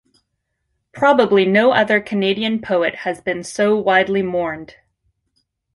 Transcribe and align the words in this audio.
Probably 0.93 1.45
no 1.45 1.73
other 1.73 2.01
Canadian 2.01 2.59
poet 2.59 2.95
has 3.05 3.21
been 3.21 3.43
so 3.43 3.77
widely 3.77 4.23
mourned. 4.23 4.77